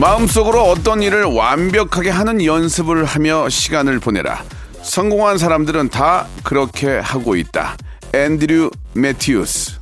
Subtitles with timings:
[0.00, 4.42] 마음속으로 어떤 일을 완벽하게 하는 연습을 하며 시간을 보내라
[4.82, 7.76] 성공한 사람들은 다 그렇게 하고 있다
[8.14, 9.78] 앤드류 매티우스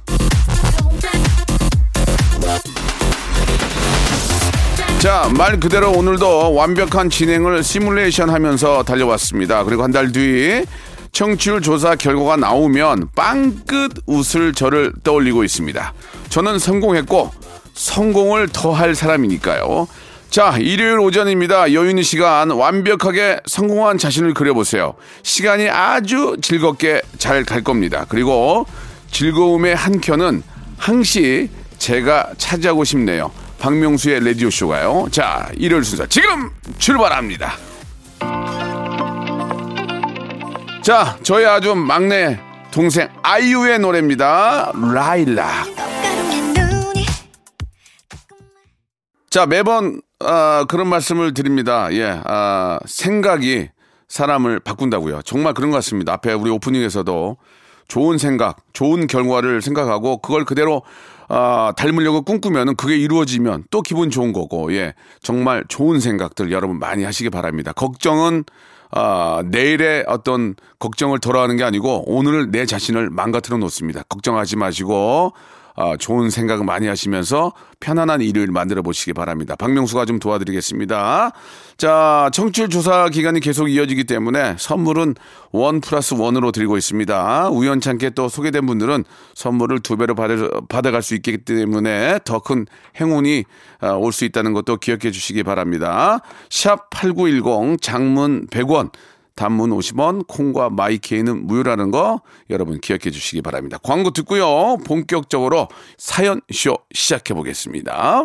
[4.99, 9.63] 자, 말 그대로 오늘도 완벽한 진행을 시뮬레이션 하면서 달려왔습니다.
[9.63, 10.65] 그리고 한 달 뒤
[11.13, 15.95] 청취율 조사 결과가 나오면 빵끝 웃을 저를 떠올리고 있습니다.
[16.31, 17.31] 저는 성공했고
[17.75, 19.87] 성공을 더할 사람이니까요.
[20.31, 21.73] 자, 일요일 오전입니다.
[21.73, 24.95] 여유 있는 시간 완벽하게 성공한 자신을 그려보세요.
[25.23, 28.05] 시간이 아주 즐겁게 잘 갈 겁니다.
[28.09, 28.67] 그리고
[29.11, 30.43] 즐거움의 한 켠은
[30.77, 31.49] 항시
[31.79, 33.31] 제가 차지하고 싶네요.
[33.59, 35.09] 박명수의 라디오쇼가요.
[35.11, 37.55] 자, 일요일 순서 지금 출발합니다.
[40.83, 42.39] 자, 저희 아주 막내
[42.71, 44.73] 동생 아이유의 노래입니다.
[44.93, 45.67] 라일락.
[49.31, 51.89] 자, 매번 아, 그런 말씀을 드립니다.
[51.93, 53.69] 예, 아, 생각이
[54.09, 55.23] 사람을 바꾼다고요.
[55.23, 56.15] 정말 그런 것 같습니다.
[56.15, 57.37] 앞에 우리 오프닝에서도
[57.89, 60.83] 좋은 생각, 좋은 결과를 생각하고 그걸 그대로
[61.29, 64.95] 아, 닮으려고 꿈꾸면은 그게 이루어지면 또 기분 좋은 거고, 예.
[65.23, 67.73] 정말 좋은 생각들 여러분 많이 하시기 바랍니다.
[67.73, 68.45] 걱정은,
[68.91, 74.05] 아, 내일의 어떤 걱정을 덜어하는 게 아니고 오늘 내 자신을 망가뜨려 놓습니다.
[74.09, 75.35] 걱정하지 마시고,
[75.81, 79.55] 아, 좋은 생각 많이 하시면서 편안한 일요일 만들어 보시기 바랍니다.
[79.55, 81.31] 박명수가 좀 도와드리겠습니다.
[81.77, 85.15] 자, 청취율 조사 기간이 계속 이어지기 때문에 선물은
[85.53, 87.51] 원 플러스 원으로 드리고 있습니다.
[87.51, 89.05] 우연찮게 또 소개된 분들은
[89.37, 90.35] 선물을 두 배로 받아,
[90.69, 92.67] 받아갈 수 있기 때문에 더 큰
[93.01, 93.45] 행운이
[93.81, 96.19] 아, 올수 있다는 것도 기억해 주시기 바랍니다.
[96.51, 98.91] 샵 8910 장문 100원
[99.39, 103.79] 단문 50원, 콩과 마이케이는 무료라는 거 여러분 기억해 주시기 바랍니다.
[103.81, 104.79] 광고 듣고요.
[104.85, 108.25] 본격적으로 사연쇼 시작해 보겠습니다.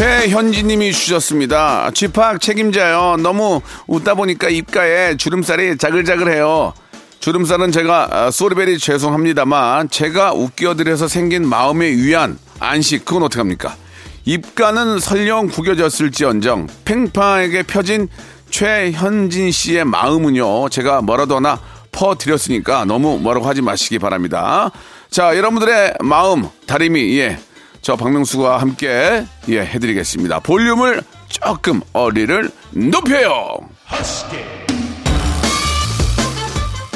[0.00, 1.90] 최현지님이 주셨습니다.
[1.92, 3.16] 쥐팍 책임자요.
[3.18, 6.72] 너무 웃다 보니까 입가에 주름살이 자글자글해요.
[7.18, 13.76] 주름살은 제가 아, 소리베리 죄송합니다만 제가 웃겨드려서 생긴 마음의 위안 안식 그건 어떡합니까?
[14.24, 18.08] 입가는 설령 구겨졌을지언정 팽팽하게 펴진
[18.48, 21.60] 최현진 씨의 마음은요 제가 뭐라도 하나
[21.92, 24.70] 퍼드렸으니까 너무 뭐라고 하지 마시기 바랍니다.
[25.10, 27.38] 자 여러분들의 마음 다리미 예.
[27.82, 30.40] 저 박명수가 함께 예 해드리겠습니다.
[30.40, 33.58] 볼륨을 조금 어리를 높여요.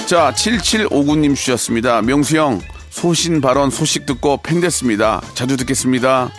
[0.06, 2.02] 자 7759님 주셨습니다.
[2.02, 5.22] 명수 형 소신 발언 소식 듣고 팬 됐습니다.
[5.34, 6.30] 자주 듣겠습니다.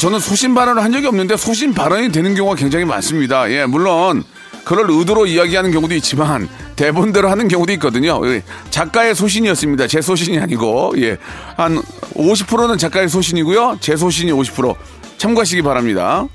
[0.00, 3.50] 저는 소신 발언을 한 적이 없는데 소신 발언이 되는 경우가 굉장히 많습니다.
[3.50, 4.24] 예, 물론
[4.64, 8.20] 그럴 의도로 이야기하는 경우도 있지만 대본대로 하는 경우도 있거든요.
[8.28, 9.86] 예, 작가의 소신이었습니다.
[9.86, 11.16] 제 소신이 아니고 예,
[11.56, 11.80] 한
[12.14, 13.78] 50%는 작가의 소신이고요.
[13.80, 14.74] 제 소신이 50%
[15.18, 16.26] 참고하시기 바랍니다.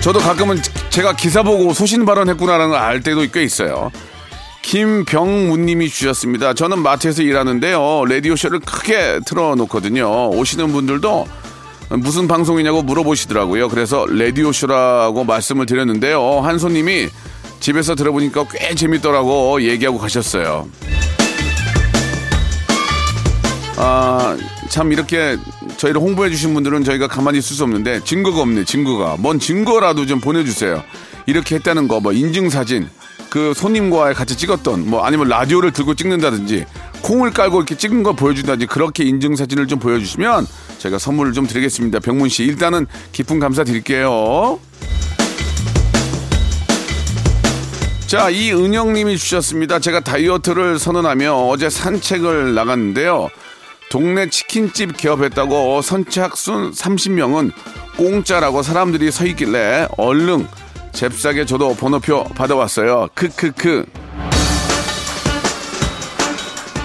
[0.00, 3.90] 저도 가끔은 제가 기사 보고 소신 발언했구나라는 걸 알 때도 꽤 있어요.
[4.62, 6.54] 김병무님이 주셨습니다.
[6.54, 8.04] 저는 마트에서 일하는데요.
[8.08, 10.30] 라디오 쇼를 크게 틀어놓거든요.
[10.30, 11.26] 오시는 분들도
[11.90, 13.68] 무슨 방송이냐고 물어보시더라고요.
[13.68, 16.40] 그래서 라디오쇼라고 말씀을 드렸는데요.
[16.40, 17.08] 한 손님이
[17.60, 20.68] 집에서 들어보니까 꽤 재밌더라고 얘기하고 가셨어요.
[23.78, 24.36] 아,
[24.68, 25.36] 참 이렇게
[25.76, 29.16] 저희를 홍보해 주신 분들은 저희가 가만히 있을 수 없는데 증거가 없네, 증거가.
[29.18, 30.82] 뭔 증거라도 좀 보내주세요.
[31.26, 32.88] 이렇게 했다는 거, 뭐 인증사진,
[33.28, 36.64] 그 손님과 같이 찍었던, 뭐 아니면 라디오를 들고 찍는다든지,
[37.06, 40.44] 콩을 깔고 이렇게 찍은 거 보여준다든지, 그렇게 인증 사진을 좀 보여주시면
[40.78, 42.00] 제가 선물을 좀 드리겠습니다.
[42.00, 42.42] 병문 씨.
[42.42, 44.58] 일단은 깊은 감사 드릴게요.
[48.08, 49.78] 자, 이은영님이 주셨습니다.
[49.78, 53.28] 제가 다이어트를 선언하며 어제 산책을 나갔는데요.
[53.88, 57.52] 동네 치킨집 개업했다고 선착순 30명은
[57.96, 60.48] 공짜라고 사람들이 서 있길래 얼른
[60.92, 63.08] 잽싸게 저도 번호표 받아왔어요.
[63.14, 64.05] 크크크.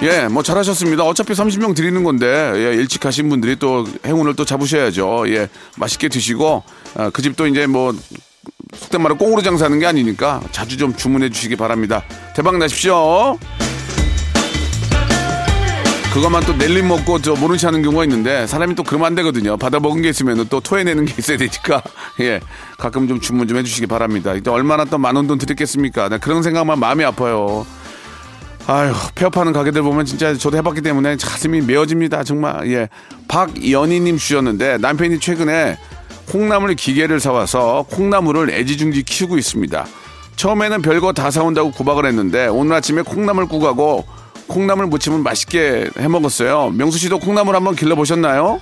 [0.02, 1.04] 예, 뭐 잘하셨습니다.
[1.04, 5.24] 어차피 30명 드리는 건데 예, 일찍 가신 분들이 또 행운을 또 잡으셔야죠.
[5.28, 6.64] 예, 맛있게 드시고
[6.96, 7.94] 아, 그 집도 이제 뭐
[8.74, 12.02] 속된 말로 꽁으로 장사하는 게 아니니까 자주 좀 주문해 주시기 바랍니다.
[12.34, 13.38] 대박 나십시오.
[16.12, 19.56] 그것만 또 낼림 먹고 저 모른 체 하는 경우가 있는데 사람이 또 그러면 안 되거든요.
[19.56, 21.80] 받아 먹은 게 있으면 또 토해내는 게 있어야 되니까
[22.20, 22.40] 예
[22.76, 24.34] 가끔 좀 주문 좀 해주시기 바랍니다.
[24.42, 26.08] 또 얼마나 또만원돈 드렸겠습니까?
[26.08, 27.64] 나 그런 생각만 마음이 아파요.
[28.66, 32.24] 아유 폐업하는 가게들 보면 진짜 저도 해봤기 때문에 가슴이 메어집니다.
[32.24, 32.88] 정말 예
[33.28, 35.76] 박연희님 주셨는데 남편이 최근에
[36.30, 39.86] 콩나물 기계를 사와서 콩나물을 애지중지 키우고 있습니다.
[40.36, 44.06] 처음에는 별거 다 사온다고 구박을 했는데 오늘 아침에 콩나물국하고
[44.46, 46.70] 콩나물 무침을 맛있게 해 먹었어요.
[46.70, 48.60] 명수 씨도 콩나물 한번 길러 보셨나요?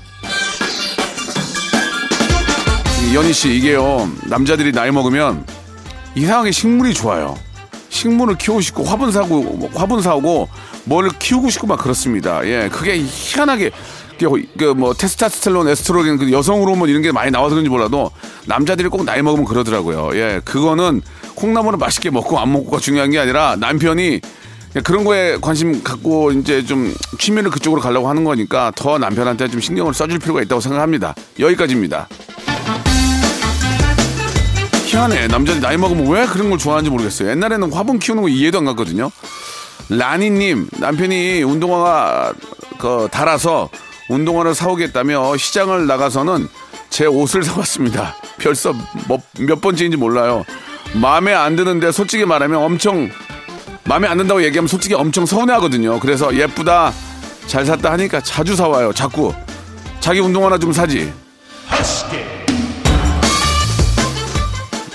[3.14, 5.44] 연희 씨 이게요 남자들이 나이 먹으면
[6.14, 7.36] 이상하게 식물이 좋아요.
[7.90, 10.48] 식물을 키우고 싶고 화분 사고 뭐 화분 사오고
[10.84, 12.46] 뭘 키우고 싶고 막 그렇습니다.
[12.46, 13.70] 예, 그게 희한하게
[14.58, 18.10] 그뭐 테스타스텔론, 에스트로겐, 그 여성 호르몬 이런 게 많이 나와서 그런지 몰라도
[18.46, 20.10] 남자들이 꼭 나이 먹으면 그러더라고요.
[20.14, 21.02] 예, 그거는
[21.34, 24.20] 콩나물을 맛있게 먹고 안 먹고가 중요한 게 아니라 남편이
[24.84, 29.94] 그런 거에 관심 갖고 이제 좀 취미를 그쪽으로 가려고 하는 거니까 더 남편한테 좀 신경을
[29.94, 31.14] 써줄 필요가 있다고 생각합니다.
[31.38, 32.08] 여기까지입니다.
[34.90, 35.28] 희한해.
[35.28, 37.30] 남자들이 나이 먹으면 왜 그런 걸 좋아하는지 모르겠어요.
[37.30, 39.12] 옛날에는 화분 키우는 거 이해도 안 갔거든요.
[39.88, 42.32] 라니님, 남편이 운동화가
[42.78, 43.68] 그 달아서
[44.08, 46.48] 운동화를 사오겠다며 시장을 나가서는
[46.88, 48.16] 제 옷을 사왔습니다.
[48.42, 48.74] 벌써
[49.06, 50.44] 뭐, 몇 번째인지 몰라요.
[50.94, 53.08] 마음에 안 드는데 솔직히 말하면 엄청
[53.84, 56.00] 마음에 안 든다고 얘기하면 솔직히 엄청 서운해하거든요.
[56.00, 56.92] 그래서 예쁘다,
[57.46, 58.92] 잘 샀다 하니까 자주 사와요.
[58.92, 59.32] 자꾸
[60.00, 61.12] 자기 운동화나 좀 사지.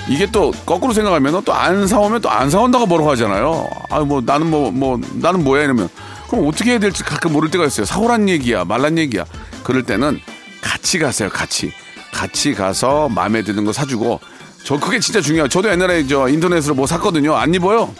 [0.07, 3.67] 이게 또 거꾸로 생각하면 또 안 사오면 또 안 사온다고 뭐라고 하잖아요.
[3.89, 5.89] 아 뭐 나는 뭐 뭐 나는 뭐야 이러면
[6.29, 7.85] 그럼 어떻게 해야 될지 가끔 모를 때가 있어요.
[7.85, 9.25] 사오란 얘기야, 말란 얘기야.
[9.63, 10.19] 그럴 때는
[10.61, 11.29] 같이 가세요.
[11.29, 11.71] 같이
[12.13, 14.19] 같이 가서 마음에 드는 거 사주고
[14.63, 15.47] 저 그게 진짜 중요해요.
[15.47, 17.35] 저도 옛날에 저 인터넷으로 뭐 샀거든요.
[17.35, 17.93] 안 입어요.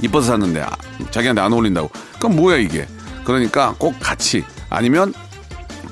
[0.00, 0.70] 이뻐서 샀는데 아,
[1.10, 1.90] 자기한테 안 어울린다고.
[2.18, 2.86] 그럼 뭐야 이게?
[3.24, 5.14] 그러니까 꼭 같이 아니면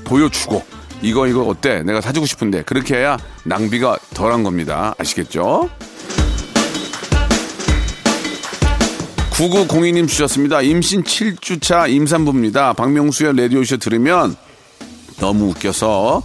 [0.04, 0.64] 보여주고
[1.02, 1.82] 이거 이거 어때?
[1.82, 4.94] 내가 사주고 싶은데 그렇게 해야 낭비가 덜한 겁니다.
[4.98, 5.70] 아시겠죠?
[9.30, 10.60] 9902님 주셨습니다.
[10.60, 12.74] 임신 7주차 임산부입니다.
[12.74, 14.36] 박명수의 라디오쇼 들으면
[15.18, 16.22] 너무 웃겨서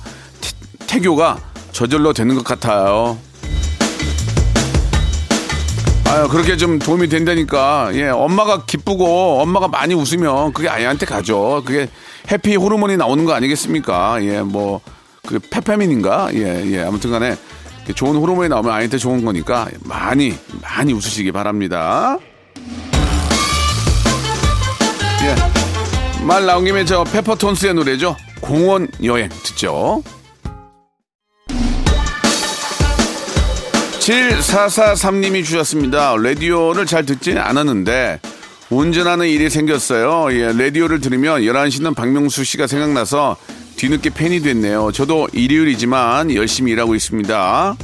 [0.85, 1.39] 태, 교가
[1.71, 3.17] 저절로 되는 것 같아요.
[6.07, 7.91] 아유, 그렇게 좀 도움이 된다니까.
[7.93, 11.63] 예, 엄마가 기쁘고 엄마가 많이 웃으면 그게 아이한테 가죠.
[11.65, 11.89] 그게
[12.31, 14.23] 해피 호르몬이 나오는 거 아니겠습니까?
[14.23, 14.81] 예, 뭐,
[15.27, 16.29] 그 페페민인가?
[16.33, 16.81] 예, 예.
[16.81, 17.35] 아무튼 간에
[17.93, 22.17] 좋은 호르몬이 나오면 아이한테 좋은 거니까 많이, 많이 웃으시기 바랍니다.
[25.23, 26.25] 예.
[26.25, 28.15] 말 나온 김에 저 페퍼톤스의 노래죠.
[28.41, 30.01] 공원 여행 듣죠.
[33.99, 36.15] 7443님이 주셨습니다.
[36.15, 38.19] 라디오를 잘 듣진 않았는데
[38.69, 40.33] 운전하는 일이 생겼어요.
[40.37, 43.37] 예, 라디오를 들으면 11시는 박명수 씨가 생각나서
[43.75, 44.91] 뒤늦게 팬이 됐네요.
[44.91, 47.75] 저도 일요일이지만 열심히 일하고 있습니다.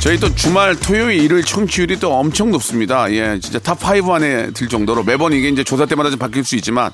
[0.00, 3.12] 저희 또 주말 토요일 일요일 청취율이 또 엄청 높습니다.
[3.12, 6.56] 예, 진짜 top 5 안에 들 정도로 매번 이게 이제 조사 때마다 좀 바뀔 수
[6.56, 6.90] 있지만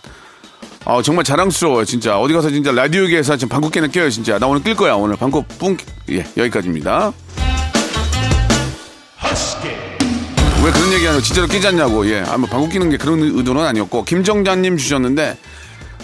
[0.84, 2.18] 어, 정말 자랑스러워요, 진짜.
[2.18, 4.38] 어디 가서 진짜 라디오계에서 지금 방귀깨나 껴요, 진짜.
[4.38, 5.16] 나 오늘 낄 거야, 오늘.
[5.16, 5.76] 방귀 뿡.
[6.10, 7.12] 예, 여기까지입니다.
[10.66, 12.22] 왜 그런 얘기 하냐고, 진짜로 끼지 않냐고, 예.
[12.26, 15.38] 아, 뭐, 방귀 끼는 게 그런 의도는 아니었고, 김정자님 주셨는데,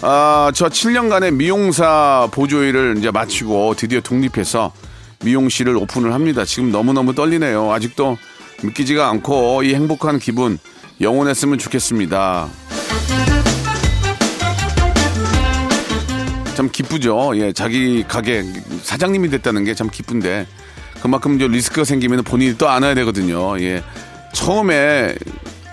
[0.03, 4.73] 아, 저 7년간의 미용사 보조일을 이제 마치고 드디어 독립해서
[5.25, 6.45] 미용실을 오픈을 합니다.
[6.45, 7.73] 지금 너무너무 떨리네요.
[7.73, 8.17] 아직도
[8.63, 10.61] 믿기지가 않고 이 행복한 기분
[11.01, 12.49] 영원했으면 좋겠습니다.
[16.55, 17.33] 참 기쁘죠.
[17.37, 18.45] 예, 자기 가게
[18.83, 20.47] 사장님이 됐다는 게 참 기쁜데
[21.01, 23.61] 그만큼 이제 리스크가 생기면 본인이 또 안아야 되거든요.
[23.61, 23.83] 예,
[24.33, 25.15] 처음에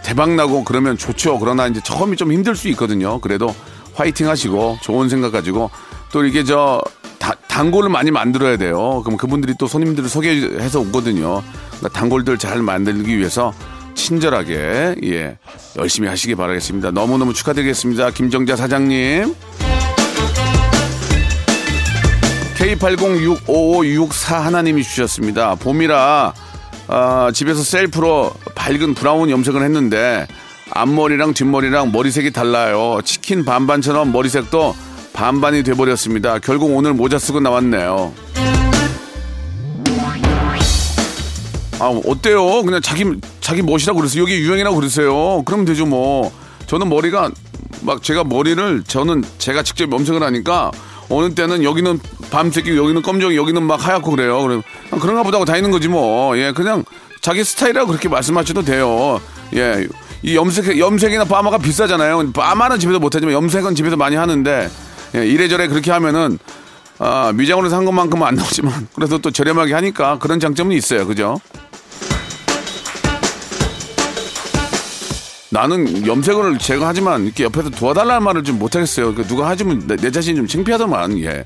[0.03, 1.39] 대박 나고 그러면 좋죠.
[1.39, 3.19] 그러나 이제 처음이 좀 힘들 수 있거든요.
[3.19, 3.53] 그래도
[3.93, 5.69] 화이팅 하시고 좋은 생각 가지고
[6.11, 6.81] 또 이게 저
[7.19, 9.01] 다, 단골을 많이 만들어야 돼요.
[9.03, 11.43] 그럼 그분들이 또 손님들을 소개해서 오거든요.
[11.77, 13.53] 그러니까 단골들 잘 만들기 위해서
[13.93, 15.37] 친절하게 예
[15.77, 16.91] 열심히 하시기 바라겠습니다.
[16.91, 18.11] 너무너무 축하드리겠습니다.
[18.11, 19.35] 김정자 사장님.
[22.57, 25.55] K80655664 하나님이 주셨습니다.
[25.55, 26.33] 봄이라
[26.91, 30.27] 아, 집에서 셀프로 밝은 브라운 염색을 했는데
[30.71, 32.99] 앞머리랑 뒷머리랑 머리색이 달라요.
[33.03, 34.75] 치킨 반반처럼 머리색도
[35.13, 36.39] 반반이 돼버렸습니다.
[36.39, 38.13] 결국 오늘 모자 쓰고 나왔네요.
[41.79, 42.63] 아 어때요?
[42.63, 43.05] 그냥 자기
[43.39, 44.23] 자기 멋이라고 그러세요.
[44.23, 45.43] 여기 유행이라고 그러세요.
[45.45, 46.31] 그러면 되죠 뭐.
[46.65, 47.31] 저는 머리가
[47.81, 50.71] 막 제가 머리를 저는 제가 직접 염색을 하니까
[51.09, 51.99] 어느 때는 여기는
[52.31, 54.41] 밤새끼 여기는 검정이 여기는 막 하얗고 그래요.
[54.41, 54.61] 그럼
[54.99, 56.37] 그런가 보다고 다니는 거지 뭐.
[56.37, 56.83] 예, 그냥
[57.21, 59.19] 자기 스타일이라고 그렇게 말씀하셔도 돼요.
[59.55, 59.87] 예.
[60.21, 62.31] 이 염색 염색이나 파마가 비싸잖아요.
[62.33, 64.69] 파마는 집에서 못 하지만 염색은 집에서 많이 하는데
[65.15, 66.37] 예, 이래저래 그렇게 하면은
[66.99, 71.07] 아, 미장으로 산 것만큼은 안 나오지만 그래도 또 저렴하게 하니까 그런 장점은 있어요.
[71.07, 71.39] 그죠?
[75.51, 79.15] 나는 염색을 제가 하지만 이렇게 옆에서 도와달라는 말을 좀 못하겠어요.
[79.15, 81.19] 그 누가 하지면 내, 내 자신이 좀 창피하더만.
[81.19, 81.43] 예.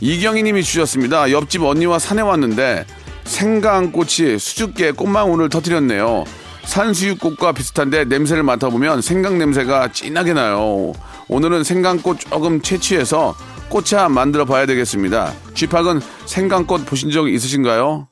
[0.00, 1.30] 이경희 님이 주셨습니다.
[1.30, 2.86] 옆집 언니와 산에 왔는데
[3.24, 6.24] 생강꽃이 수줍게 꽃망울을 터뜨렸네요.
[6.64, 10.92] 산수유꽃과 비슷한데 냄새를 맡아보면 생강 냄새가 진하게 나요.
[11.28, 13.34] 오늘은 생강꽃 조금 채취해서
[13.68, 15.32] 꽃차 만들어 봐야 되겠습니다.
[15.54, 18.11] 쥐팍은 생강꽃 보신 적 있으신가요?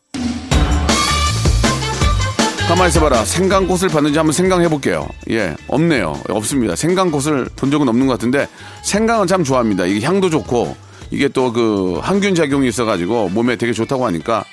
[2.70, 3.24] 가만히 있어봐라.
[3.24, 5.08] 생강꽃을 봤는지 한번 생각해 볼게요.
[5.28, 6.22] 예, 없네요.
[6.28, 6.76] 없습니다.
[6.76, 8.46] 생강꽃을 본 적은 없는 것 같은데
[8.84, 9.86] 생강은 참 좋아합니다.
[9.86, 10.76] 이게 향도 좋고
[11.10, 14.44] 이게 또 그 항균 작용이 있어가지고 몸에 되게 좋다고 하니까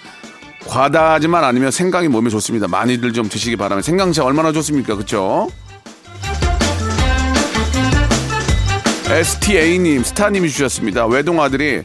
[0.68, 2.68] 과다하지만 않으면 생강이 몸에 좋습니다.
[2.68, 3.86] 많이들 좀 드시기 바랍니다.
[3.86, 4.96] 생강차 얼마나 좋습니까?
[4.96, 5.48] 그쵸?
[9.12, 11.06] STA님, 스타님이 주셨습니다.
[11.06, 11.84] 외동 아들이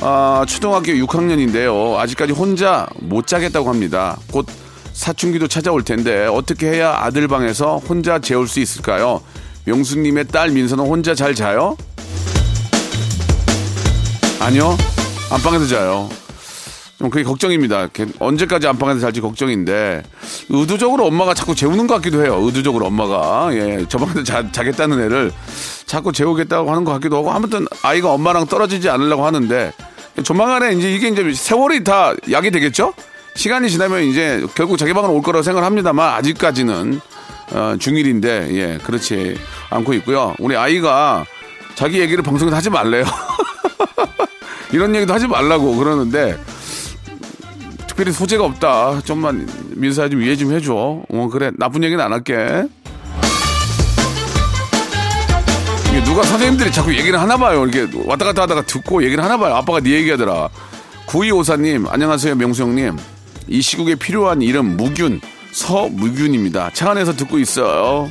[0.00, 1.94] 아, 초등학교 6학년인데요.
[1.96, 4.18] 아직까지 혼자 못 자겠다고 합니다.
[4.32, 4.46] 곧
[4.94, 9.20] 사춘기도 찾아올 텐데 어떻게 해야 아들 방에서 혼자 재울 수 있을까요?
[9.64, 11.76] 명수님의 딸 민서는 혼자 잘 자요?
[14.40, 14.76] 아니요.
[15.30, 16.08] 안방에서 자요.
[16.98, 17.88] 좀 그게 걱정입니다.
[18.20, 20.02] 언제까지 안방에서 잘지 걱정인데
[20.48, 22.38] 의도적으로 엄마가 자꾸 재우는 것 같기도 해요.
[22.40, 25.32] 의도적으로 엄마가 예, 저 방에서 자, 자겠다는 애를
[25.86, 29.72] 자꾸 재우겠다고 하는 것 같기도 하고 아무튼 아이가 엄마랑 떨어지지 않으려고 하는데
[30.22, 32.94] 조만간에 이제 이게 이제 세월이 다 약이 되겠죠?
[33.34, 37.00] 시간이 지나면 이제 결국 자기 방으로 올 거라고 생각을 합니다만 아직까지는
[37.52, 39.36] 어, 중일인데 예 그렇지
[39.70, 40.34] 않고 있고요.
[40.38, 41.24] 우리 아이가
[41.74, 43.04] 자기 얘기를 방송에서 하지 말래요.
[44.72, 46.38] 이런 얘기도 하지 말라고 그러는데
[47.86, 49.00] 특별히 소재가 없다.
[49.04, 50.74] 좀만 민사야 좀 이해 좀 해줘.
[50.74, 52.66] 어 그래 나쁜 얘기는 안 할게.
[56.04, 57.66] 누가 선생님들이 자꾸 얘기를 하나 봐요.
[57.66, 59.54] 이렇게 왔다 갔다 하다가 듣고 얘기를 하나 봐요.
[59.54, 60.48] 아빠가 네 얘기하더라.
[61.06, 62.96] 9254님, 안녕하세요, 명수 형님.
[63.48, 65.20] 이 시국에 필요한 이름 무균
[65.52, 66.70] 서무균입니다.
[66.72, 68.10] 차 안에서 듣고 있어요.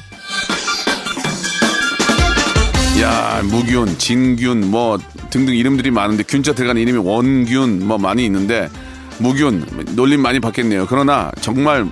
[3.01, 4.97] 야 무균, 진균 뭐
[5.29, 8.69] 등등 이름들이 많은데 균자 들어가는 이름이 원균 뭐 많이 있는데
[9.17, 10.85] 무균 놀림 많이 받겠네요.
[10.87, 11.87] 그러나 정말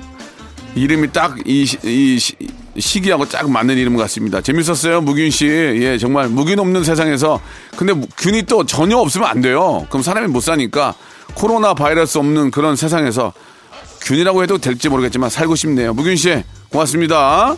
[0.76, 2.20] 이름이 딱 이 이
[2.82, 4.42] 시기하고 딱 맞는 이름 같습니다.
[4.42, 5.48] 재밌었어요, 무균 씨.
[5.48, 7.40] 예, 정말 무균 없는 세상에서
[7.78, 9.86] 근데 균이 또 전혀 없으면 안 돼요.
[9.90, 10.96] 그럼 사람이 못 사니까
[11.34, 13.34] 코로나 바이러스 없는 그런 세상에서
[14.02, 15.94] 균이라고 해도 될지 모르겠지만 살고 싶네요.
[15.94, 17.56] 무균 씨, 고맙습니다.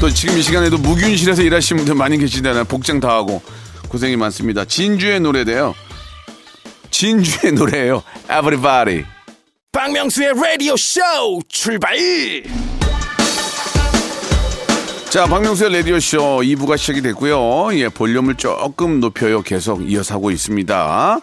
[0.00, 2.64] 또 지금 이 시간에도 무균실에서 일하시는 분들 많이 계시잖아요.
[2.64, 3.40] 복장 다 하고
[3.88, 4.64] 고생이 많습니다.
[4.64, 5.74] 진주의 노래대요.
[6.90, 8.02] 진주의 노래예요.
[8.30, 9.15] Everybody.
[9.76, 11.02] 박명수의 라디오 쇼
[11.50, 11.98] 출발!
[15.10, 17.78] 자, 박명수의 라디오쇼 2부가 시작이 됐고요.
[17.78, 19.42] 예, 볼륨을 조금 높여요.
[19.42, 21.20] 계속 이어서 하고 있습니다.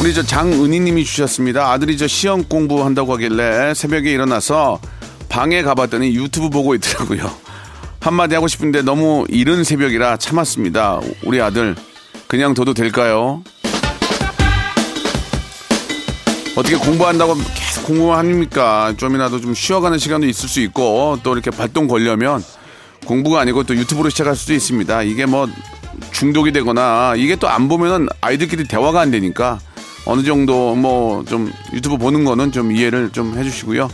[0.00, 1.70] 우리 저 장은희 님이 주셨습니다.
[1.70, 4.80] 아들이 저 시험 공부한다고 하길래 새벽에 일어나서
[5.28, 7.30] 방에 가봤더니 유튜브 보고 있더라고요.
[8.00, 11.00] 한마디 하고 싶은데 너무 이른 새벽이라 참았습니다.
[11.22, 11.76] 우리 아들
[12.26, 13.44] 그냥 둬도 될까요?
[16.56, 18.94] 어떻게 공부한다고 계속 공부만 합니까?
[18.96, 22.42] 좀이라도 좀 쉬어가는 시간도 있을 수 있고 또 이렇게 발동 걸려면
[23.06, 25.02] 공부가 아니고 또 유튜브로 시작할 수도 있습니다.
[25.02, 25.48] 이게 뭐
[26.12, 29.58] 중독이 되거나 이게 또 안 보면은 아이들끼리 대화가 안 되니까
[30.06, 33.88] 어느 정도 뭐 좀 유튜브 보는 거는 좀 이해를 좀 해주시고요.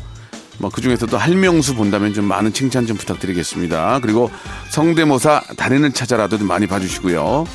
[0.58, 4.00] 뭐 그중에서도 할명수 본다면 좀 많은 칭찬 좀 부탁드리겠습니다.
[4.02, 4.30] 그리고
[4.68, 7.46] 성대모사 달인을 찾아라도 좀 많이 봐주시고요.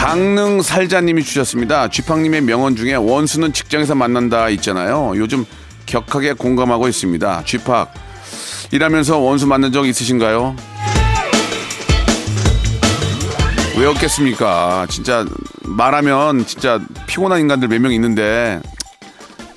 [0.00, 1.88] 강릉 살자님이 주셨습니다.
[1.88, 5.12] 쥐팡님의 명언 중에 원수는 직장에서 만난다 있잖아요.
[5.16, 5.44] 요즘
[5.84, 7.42] 격하게 공감하고 있습니다.
[7.44, 7.92] 쥐팍
[8.72, 10.56] 일하면서 원수 만난 적 있으신가요?
[13.78, 14.86] 왜 없겠습니까?
[14.88, 15.26] 진짜
[15.64, 18.60] 말하면 진짜 피곤한 인간들 몇 명 있는데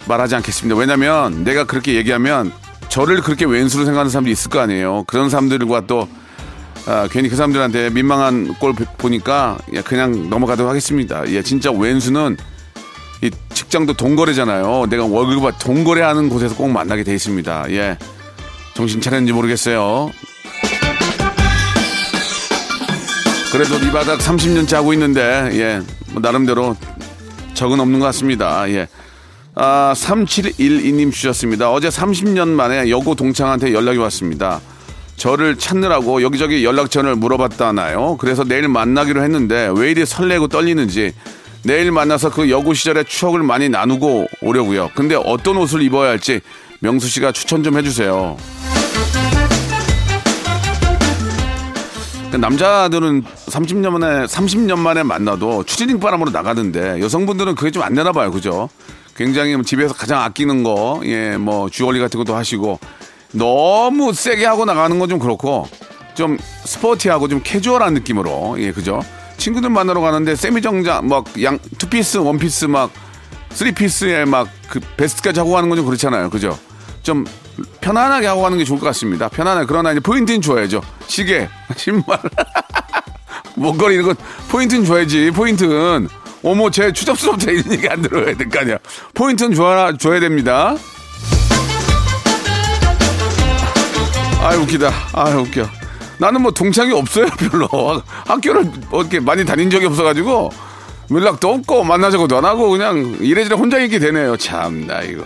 [0.08, 0.78] 말하지 않겠습니다.
[0.78, 2.52] 왜냐면 내가 그렇게 얘기하면
[2.90, 5.06] 저를 그렇게 왼수로 생각하는 사람들이 있을 거 아니에요.
[5.08, 6.08] 그런 사람들과 또
[6.86, 11.24] 아, 괜히 그 사람들한테 민망한 꼴 보- 보니까 예, 그냥 넘어가도록 하겠습니다.
[11.30, 12.36] 예, 진짜 왼수는
[13.22, 14.88] 이 직장도 동거래잖아요.
[14.90, 17.66] 내가 월급을 받- 동거래하는 곳에서 꼭 만나게 돼 있습니다.
[17.72, 17.98] 예,
[18.74, 20.12] 정신 차렸는지 모르겠어요.
[23.52, 25.22] 그래도 이 바닥 30년째 하고 있는데
[25.54, 26.76] 예, 뭐 나름대로
[27.54, 28.68] 적은 없는 것 같습니다.
[28.70, 28.88] 예.
[29.56, 31.72] 아, 3712님 주셨습니다.
[31.72, 34.60] 어제 30년 만에 여고 동창한테 연락이 왔습니다.
[35.24, 38.18] 저를 찾느라고 여기저기 연락처를 물어봤다나요?
[38.18, 41.14] 그래서 내일 만나기로 했는데 왜 이리 설레고 떨리는지
[41.64, 44.90] 내일 만나서 그 여고 시절의 추억을 많이 나누고 오려고요.
[44.96, 46.42] 근데 어떤 옷을 입어야 할지
[46.82, 48.36] 명수 씨가 추천 좀 해주세요.
[52.38, 58.30] 남자들은 30년 만에 30년 만에 만나도 추리닝 바람으로 나가는데 여성분들은 그게 좀 안 되나 봐요,
[58.30, 58.68] 그죠?
[59.16, 62.78] 굉장히 뭐 집에서 가장 아끼는 거, 예, 뭐 주얼리 같은 것도 하시고
[63.34, 65.68] 너무 세게 하고 나가는 건 좀 그렇고
[66.16, 69.02] 좀 스포티하고 좀 캐주얼한 느낌으로, 예, 그죠?
[69.38, 72.92] 친구들 만나러 가는데 세미 정장 막 양 투피스, 원피스 막
[73.52, 76.58] 쓰리피스에 막 그 베스트까지 하고 가는 건 좀 그렇잖아요, 그죠?
[77.04, 77.26] 좀
[77.82, 79.28] 편안하게 하고 가는 게 좋을 것 같습니다.
[79.30, 80.82] 편안하게 그러나 이제 포인트는 줘야죠.
[81.08, 82.20] 시계, 신발,
[83.56, 84.16] 목걸이 이런 건
[84.50, 85.32] 포인트는 줘야지.
[85.32, 86.08] 포인트는
[86.44, 88.78] 어머 제 추접스럽다 이런 얘기 안 들어야 될 거 아니야.
[89.14, 90.76] 포인트는 줘야 줘야 됩니다.
[94.44, 94.92] 아 웃기다.
[95.14, 95.68] 아 웃겨.
[96.18, 97.68] 나는 뭐 동창이 없어요 별로.
[98.28, 100.52] 학교를 어떻게 많이 다닌 적이 없어가지고
[101.12, 104.36] 연락도 없고 만나자고도 안 하고 그냥 이래저래 혼자 있게 되네요.
[104.38, 105.24] 참나 이거.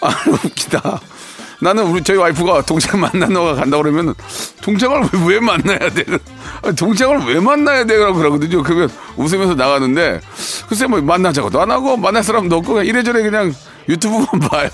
[0.00, 0.08] 아
[0.44, 1.00] 웃기다.
[1.60, 4.14] 나는 우리 저희 와이프가 동창 만나러 간다 그러면
[4.62, 6.04] 동창을 왜, 왜 만나야 돼?
[6.78, 8.62] 동창을 왜 만나야 돼라고 그러거든요.
[8.62, 10.20] 그러면 웃으면서 나가는데
[10.68, 13.54] 글쎄 뭐 만나자고도 안 하고 만날 사람도 없고 그냥 이래저래 그냥
[13.88, 14.68] 유튜브만 봐요.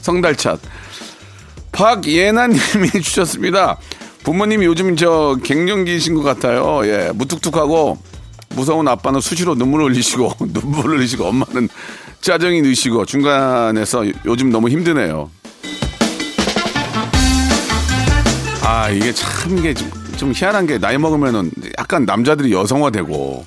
[0.00, 0.58] 성달찻.
[1.72, 3.78] 박예나님이 주셨습니다.
[4.24, 6.80] 부모님이 요즘 저 갱년기이신 것 같아요.
[6.84, 7.98] 예, 무뚝뚝하고
[8.50, 11.68] 무서운 아빠는 수시로 눈물 흘리시고 눈물 흘리시고 엄마는
[12.20, 15.30] 짜증이 넣으시고 중간에서 요즘 너무 힘드네요.
[18.64, 23.46] 아 이게 참 이게 좀, 좀 희한한 게 나이 먹으면은 약간 남자들이 여성화되고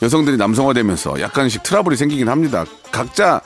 [0.00, 2.64] 여성들이 남성화되면서 약간씩 트러블이 생기긴 합니다.
[2.90, 3.40] 각자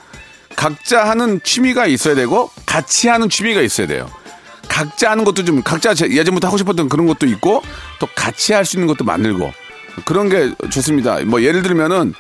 [0.63, 4.11] 각자 하는 취미가 있어야 되고 같이 하는 취미가 있어야 돼요.
[4.69, 7.63] 각자 하는 것도 좀 각자 제- 예전부터 하고 싶었던 그런 것도 있고
[8.01, 9.53] 또 같이 할 수 있는 것도 만들고
[10.05, 11.21] 그런 게 좋습니다.
[11.27, 12.13] 뭐 예를 들면은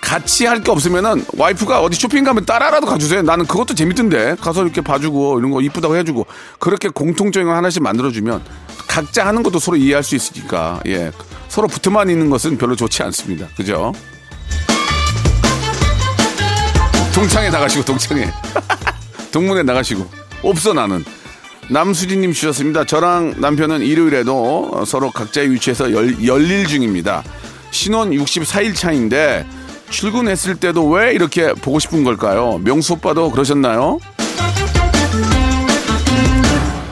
[0.00, 3.20] 같이 할 게 없으면은 와이프가 어디 쇼핑 가면 따라라도 가주세요.
[3.20, 6.26] 나는 그것도 재밌던데 가서 이렇게 봐주고 이런 거 이쁘다고 해주고
[6.58, 8.42] 그렇게 공통적인 걸 하나씩 만들어주면
[8.88, 11.12] 각자 하는 것도 서로 이해할 수 있으니까 예
[11.48, 13.48] 서로 붙어만 있는 것은 별로 좋지 않습니다.
[13.54, 13.92] 그죠?
[17.16, 18.30] 동창회 나가시고 동창회
[19.32, 20.06] 동문회 나가시고
[20.42, 21.02] 없어 나는
[21.70, 22.84] 남수진님 주셨습니다.
[22.84, 27.24] 저랑 남편은 일요일에도 서로 각자의 위치에서 열, 열일 중입니다.
[27.72, 29.44] 신혼 64일 차인데
[29.90, 32.58] 출근했을 때도 왜 이렇게 보고 싶은 걸까요?
[32.62, 33.98] 명수 오빠도 그러셨나요?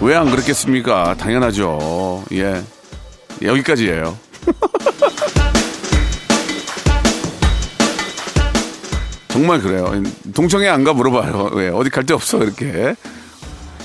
[0.01, 1.17] 왜 안 그렇겠습니까?
[1.19, 2.25] 당연하죠.
[2.33, 2.63] 예.
[3.43, 4.17] 여기까지예요.
[9.35, 9.93] 정말 그래요.
[10.33, 11.51] 동청회 안가 물어봐요.
[11.59, 12.95] 왜 어디 갈 데 없어 이렇게.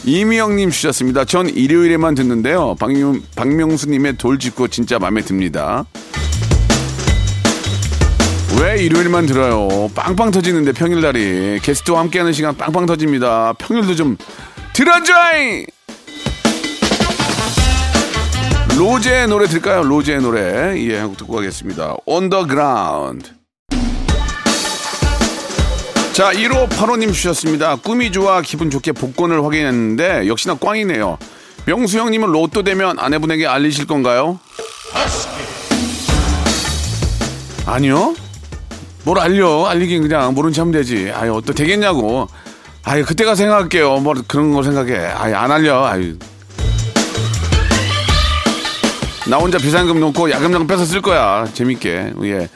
[0.03, 1.25] 이미영님 주셨습니다.
[1.25, 2.75] 전 일요일에만 듣는데요.
[2.79, 5.85] 박명, 박명수님의 돌직구 진짜 마음에 듭니다.
[8.61, 9.89] 왜 일요일만 들어요?
[9.95, 13.53] 빵빵 터지는데 평일날이 게스트와 함께하는 시간 빵빵 터집니다.
[13.53, 14.17] 평일도 좀
[14.73, 15.65] 들어줘잉!
[18.77, 19.81] 로제의 노래 들까요?
[19.81, 21.95] 로제의 노래 예 하고 듣고 가겠습니다.
[22.05, 23.38] 언더그라운드
[26.19, 27.77] 자 1호 8호님 주셨습니다.
[27.77, 31.17] 꿈이 좋아 기분 좋게 복권을 확인했는데 역시나 꽝이네요.
[31.65, 34.37] 명수 형님은 로또 되면 아내분에게 알리실 건가요?
[37.65, 38.15] 아니요.
[39.05, 39.65] 뭘 알려?
[39.67, 41.09] 알리긴 그냥 모른 체 하면 되지.
[41.15, 42.27] 아유, 또 되겠냐고.
[42.83, 43.99] 아유, 그때가 생각할게요.
[43.99, 44.97] 뭐 그런 거 생각해.
[44.97, 45.85] 아유, 안 알려.
[45.85, 46.17] 아유.
[49.25, 51.47] 나 혼자 비상금 놓고 야금야금 뺏어 쓸 거야.
[51.53, 52.13] 재밌게.
[52.23, 52.49] 예.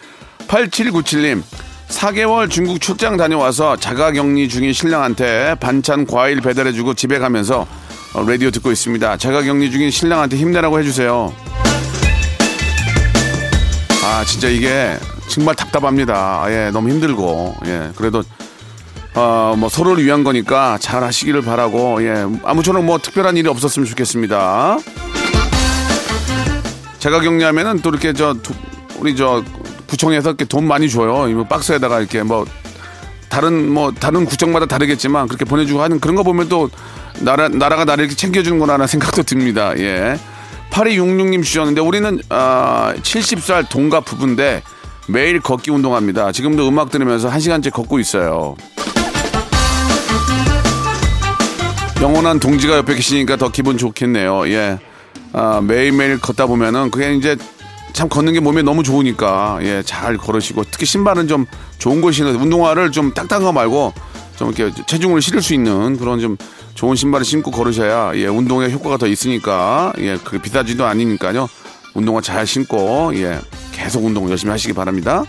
[0.49, 1.43] 8797님.
[1.89, 7.67] 4개월 중국 출장 다녀와서 자가격리 중인 신랑한테 반찬 과일 배달해주고 집에 가면서
[8.13, 9.17] 어, 라디오 듣고 있습니다.
[9.17, 11.33] 자가격리 중인 신랑한테 힘내라고 해주세요.
[14.05, 16.45] 아 진짜 이게 정말 답답합니다.
[16.49, 18.23] 예, 너무 힘들고 예, 그래도
[19.15, 24.77] 어, 뭐 서로를 위한 거니까 잘 하시기를 바라고 예, 아무쪼록 뭐 특별한 일이 없었으면 좋겠습니다.
[26.99, 28.53] 제가 격리하면은 또 이렇게 저 두-
[28.97, 29.43] 우리 저
[29.87, 31.27] 구청에서 이렇게 돈 많이 줘요.
[31.29, 32.45] 이거 박스에다가 이렇게 뭐
[33.29, 36.69] 다른 뭐 다른 구청마다 다르겠지만 그렇게 보내주고 하는 그런 거 보면 또
[37.19, 39.73] 나라 나라가 나를 이렇게 챙겨주는구나라는 생각도 듭니다.
[39.77, 40.17] 예.
[40.71, 44.63] 8266님 주셨는데 우리는 아, 70살 동갑 부부인데
[45.07, 46.31] 매일 걷기 운동합니다.
[46.31, 48.55] 지금도 음악 들으면서 1시간째 걷고 있어요.
[52.01, 54.47] 영원한 동지가 옆에 계시니까 더 기분 좋겠네요.
[54.49, 54.79] 예.
[55.31, 57.37] 아, 매일매일 걷다 보면은 그게 이제
[57.93, 61.45] 참 걷는 게 몸에 너무 좋으니까 예, 잘 걸으시고 특히 신발은 좀
[61.77, 63.93] 좋은 걸 신어서 운동화를 좀 딱딱한 거 말고
[64.35, 66.35] 좀 이렇게 체중을 실을 수 있는 그런 좀
[66.73, 71.47] 좋은 신발을 신고 걸으셔야 예, 운동에 효과가 더 있으니까 예, 그 비싸지도 아니니까요.
[71.93, 73.39] 운동화 잘 신고 예,
[73.71, 75.23] 계속 운동 열심히 하시기 바랍니다.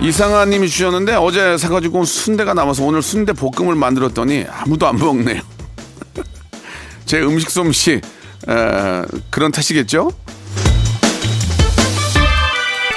[0.00, 5.42] 이상아님이 주셨는데 어제 사가지고 온 순대가 남아서 오늘 순대 볶음을 만들었더니 아무도 안 먹네요.
[7.04, 8.00] 제 음식 솜씨
[8.48, 10.10] 에, 그런 탓이겠죠?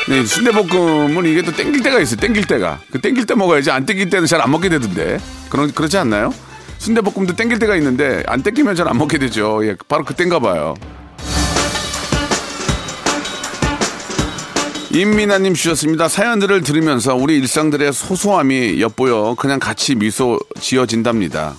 [0.08, 2.18] 네, 순대볶음은 이게 또 땡길 때가 있어요.
[2.20, 2.80] 땡길 때가.
[2.92, 5.20] 그 땡길 때 먹어야지 안 땡길 때는 잘 안 먹게 되던데.
[5.50, 6.34] 그런 그렇지 않나요?
[6.80, 9.64] 순대볶음도 땡길 때가 있는데 안 땡기면 잘 안 먹게 되죠.
[9.66, 10.74] 예, 바로 그땐가 봐요.
[14.92, 16.08] 임민아님 주셨습니다.
[16.08, 21.54] 사연들을 들으면서 우리 일상들의 소소함이 엿보여 그냥 같이 미소 지어진답니다.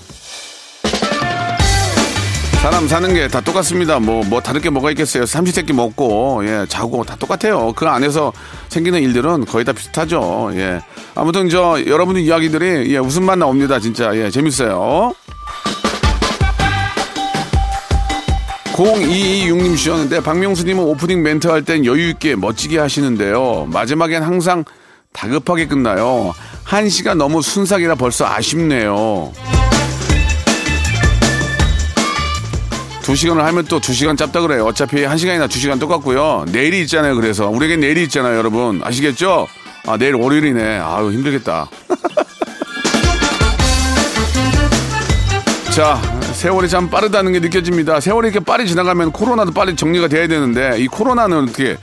[2.62, 3.98] 사람 사는 게 다 똑같습니다.
[3.98, 5.24] 뭐, 뭐, 다를 게 뭐가 있겠어요.
[5.24, 7.72] 삼시세끼 먹고, 예, 자고 다 똑같아요.
[7.74, 8.32] 그 안에서
[8.68, 10.50] 생기는 일들은 거의 다 비슷하죠.
[10.54, 10.80] 예.
[11.14, 13.78] 아무튼 저, 여러분들 이야기들이, 예, 웃음만 나옵니다.
[13.80, 14.14] 진짜.
[14.14, 15.14] 예, 재밌어요.
[18.74, 23.68] 0226님 주셨는데, 박명수님은 오프닝 멘트 할 땐 여유있게 멋지게 하시는데요.
[23.70, 24.64] 마지막엔 항상
[25.14, 26.34] 다급하게 끝나요.
[26.64, 29.32] 한 시간 너무 순삭이라 벌써 아쉽네요.
[33.02, 34.66] 두 시간을 하면 또 두 시간 짧다 그래요.
[34.66, 36.44] 어차피 한 시간이나 두 시간 똑같고요.
[36.52, 37.16] 내일이 있잖아요.
[37.16, 38.80] 그래서 우리에겐 내일이 있잖아요, 여러분.
[38.84, 39.46] 아시겠죠?
[39.86, 40.78] 아 내일 월요일이네.
[40.78, 41.68] 아유 힘들겠다.
[45.74, 46.00] 자
[46.34, 48.00] 세월이 참 빠르다는 게 느껴집니다.
[48.00, 51.78] 세월이 이렇게 빨리 지나가면 코로나도 빨리 정리가 돼야 되는데 이 코로나는 어떻게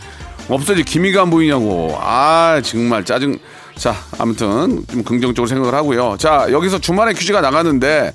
[0.49, 1.97] 없어지 기미가 안 보이냐고.
[1.99, 3.39] 아 정말 짜증.
[3.75, 6.15] 자 아무튼 좀 긍정적으로 생각을 하고요.
[6.19, 8.13] 자 여기서 주말에 퀴즈가 나가는데.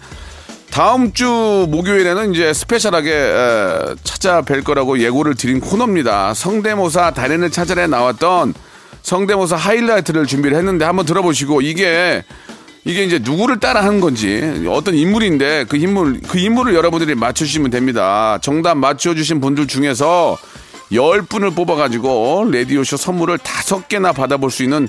[0.72, 6.32] 다음 주 목요일에는 이제 스페셜하게 에, 찾아뵐 거라고 예고를 드린 코너입니다.
[6.32, 8.54] 성대모사 달인을 찾아내 나왔던
[9.02, 12.24] 성대모사 하이라이트를 준비를 했는데 한번 들어보시고 이게
[12.87, 18.38] 이게 이제 누구를 따라하는 건지 어떤 인물인데 그 인물 그 인물을 여러분들이 맞추시면 됩니다.
[18.40, 20.38] 정답 맞춰 주신 분들 중에서
[20.90, 24.88] 10분을 뽑아 가지고 라디오쇼 선물을 다섯 개나 받아볼 수 있는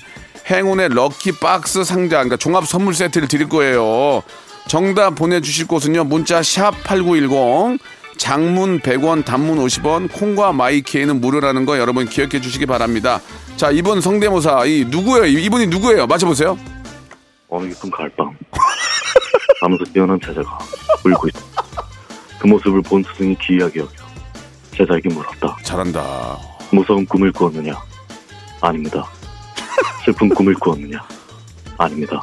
[0.49, 4.23] 행운의 럭키 박스 상자, 그러니까 종합 선물 세트를 드릴 거예요.
[4.67, 6.03] 정답 보내주실 곳은요.
[6.05, 7.79] 문자 샵 8910
[8.17, 13.19] 장문 100원 단문 50원 콩과 마이케이는 무료라는 거 여러분 기억해 주시기 바랍니다.
[13.57, 15.25] 자 이번 성대모사 이 누구예요?
[15.25, 16.07] 이분이 누구예요?
[16.07, 16.57] 맞춰보세요.
[17.49, 18.35] 어느 깊은 가을밤
[19.61, 20.57] 밤새 뛰어난 제자가
[21.05, 21.39] 울고 있다.
[22.39, 23.91] 그 모습을 본 스승이 기이하게 여겨
[24.75, 25.55] 제자에게 물었다.
[25.63, 26.37] 잘한다.
[26.71, 27.73] 무서운 꿈을 꾸었느냐?
[28.61, 29.05] 아닙니다.
[30.05, 30.99] 슬픈 꿈을 꾸었느냐?
[31.77, 32.19] 아닙니다.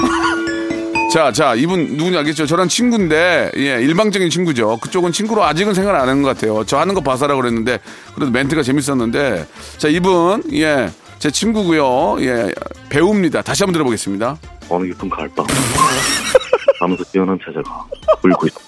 [1.12, 2.46] 자, 자, 이분 누군지 알겠죠?
[2.46, 4.76] 저랑 친구인데, 예, 일방적인 친구죠.
[4.78, 6.64] 그쪽은 친구로 아직은 생각 안 하는 것 같아요.
[6.64, 7.80] 저 하는 거 봐서라 그랬는데,
[8.14, 9.44] 그래도 멘트가 재밌었는데,
[9.76, 12.50] 자, 이분, 예, 제 친구고요 예,
[12.88, 13.42] 배우입니다.
[13.42, 14.38] 다시 한번 들어보겠습니다.
[14.70, 15.44] 어느 깊은 가을밤
[16.78, 17.84] 밤새 뛰어난 제자가
[18.24, 18.58] 울고 있다.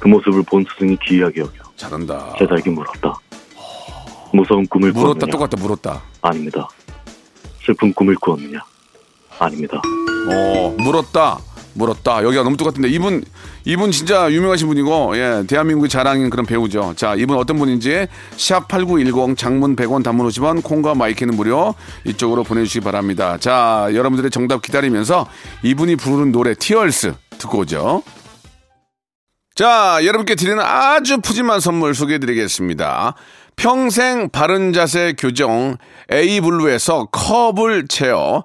[0.00, 2.34] 그 모습을 본 스승이 기이하게 여겨 잘한다.
[2.38, 3.14] 제자에게 물었다.
[4.32, 5.30] 무서운 꿈을 물었다, 꾸었느냐?
[5.30, 6.02] 똑같다, 물었다.
[6.22, 6.66] 아닙니다.
[7.64, 8.58] 슬픈 꿈을 꾸었느냐?
[9.38, 9.80] 아닙니다.
[10.28, 11.38] 어, 물었다.
[11.74, 12.22] 물었다.
[12.22, 13.24] 여기가 너무 똑같은데 이분
[13.64, 16.94] 이분 진짜 유명하신 분이고 예, 대한민국의 자랑인 그런 배우죠.
[16.96, 22.64] 자, 이분 어떤 분인지 샵 8910 장문 100원 단문 50원 콩과 마이케이는 무료 이쪽으로 보내
[22.64, 23.38] 주시기 바랍니다.
[23.38, 25.26] 자, 여러분들의 정답 기다리면서
[25.62, 28.02] 이분이 부르는 노래 Tears 듣고 오죠.
[29.54, 33.14] 자, 여러분께 드리는 아주 푸짐한 선물 소개해 드리겠습니다.
[33.56, 35.76] 평생 바른 자세 교정
[36.10, 38.44] 에이블루에서 커블체어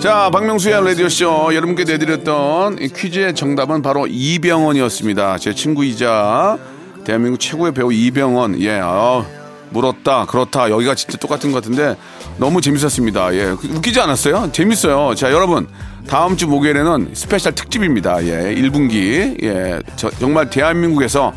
[0.00, 5.38] 자, 박명수의 라디오쇼 여러분께 내드렸던 이 퀴즈의 정답은 바로 이병헌이었습니다.
[5.38, 6.58] 제 친구이자
[7.04, 8.60] 대한민국 최고의 배우 이병헌.
[8.62, 9.24] 예, 아,
[9.70, 10.70] 물었다, 그렇다.
[10.70, 11.96] 여기가 진짜 똑같은 것 같은데
[12.38, 13.34] 너무 재밌었습니다.
[13.34, 14.50] 예, 웃기지 않았어요?
[14.52, 15.14] 재밌어요.
[15.14, 15.66] 자, 여러분.
[16.08, 18.24] 다음 주 목요일에는 스페셜 특집입니다.
[18.24, 19.40] 예, 1분기.
[19.44, 21.32] 예, 저- 정말 대한민국에서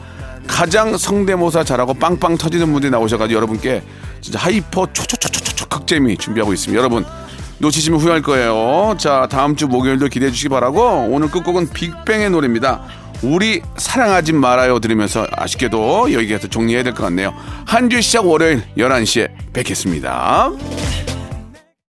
[0.48, 3.84] 가장 성대모사 잘하고 빵빵 터지는 분들이 나오셔가지고 여러분께
[4.22, 6.80] 진짜 hyper 초초초초초 극재미 준비하고 있습니다.
[6.80, 7.06] 여러분
[7.60, 8.96] 놓치시면 후회할 거예요.
[8.98, 12.82] 자 다음 주 목요일도 기대해 주시기 바라고 오늘 끝곡은 빅뱅의 노래입니다.
[13.24, 17.34] 우리 사랑하지 말아요 들으면서 아쉽게도 여기에서 정리해야 될 것 같네요.
[17.66, 20.52] 한 주 시작 월요일 11시에 뵙겠습니다.